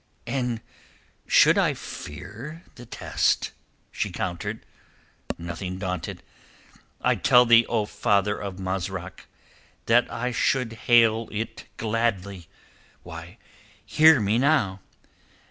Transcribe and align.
"And 0.25 0.61
should 1.27 1.59
I 1.59 1.75
fear 1.75 2.63
the 2.73 2.87
test?" 2.87 3.51
she 3.91 4.09
countered, 4.11 4.65
nothing 5.37 5.77
daunted. 5.77 6.23
"I 7.01 7.13
tell 7.13 7.45
thee, 7.45 7.67
O 7.67 7.85
father 7.85 8.35
of 8.35 8.57
Marzak, 8.57 9.27
that 9.85 10.11
I 10.11 10.31
should 10.31 10.73
hail 10.89 11.29
it 11.31 11.65
gladly. 11.77 12.47
Why, 13.03 13.37
hear 13.85 14.19
me 14.19 14.39
now. 14.39 14.79